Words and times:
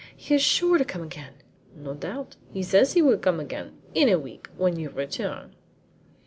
He 0.17 0.33
is 0.33 0.41
sure 0.41 0.79
to 0.79 0.83
come 0.83 1.03
again!" 1.03 1.33
"No 1.75 1.93
doubt. 1.93 2.35
He 2.51 2.63
says 2.63 2.93
he 2.93 3.03
will 3.03 3.19
come 3.19 3.39
again 3.39 3.73
in 3.93 4.09
a 4.09 4.17
week 4.17 4.47
when 4.57 4.79
you 4.79 4.89
return." 4.89 5.53